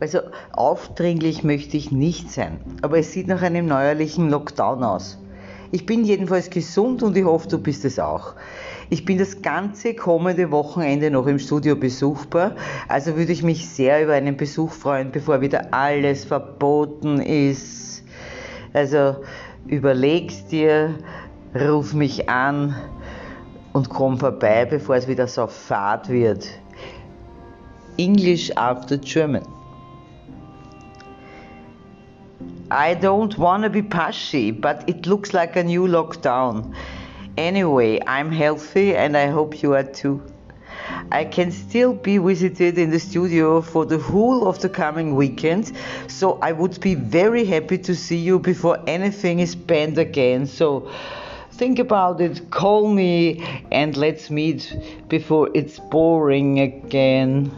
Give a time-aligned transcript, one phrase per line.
[0.00, 0.20] Also
[0.52, 5.18] aufdringlich möchte ich nicht sein, aber es sieht nach einem neuerlichen Lockdown aus.
[5.72, 8.34] Ich bin jedenfalls gesund und ich hoffe, du bist es auch.
[8.88, 12.56] Ich bin das ganze kommende Wochenende noch im Studio besuchbar,
[12.88, 18.02] also würde ich mich sehr über einen Besuch freuen, bevor wieder alles verboten ist.
[18.72, 19.16] Also
[19.66, 20.94] überlegst dir,
[21.54, 22.74] ruf mich an
[23.74, 26.48] und komm vorbei, bevor es wieder so fad wird.
[27.96, 29.59] English after German.
[32.70, 36.74] I don't want to be pushy, but it looks like a new lockdown.
[37.36, 40.22] Anyway, I'm healthy and I hope you are too.
[41.12, 45.72] I can still be visited in the studio for the whole of the coming weekend,
[46.06, 50.46] so I would be very happy to see you before anything is banned again.
[50.46, 50.90] So
[51.52, 54.76] think about it, call me, and let's meet
[55.08, 57.50] before it's boring again.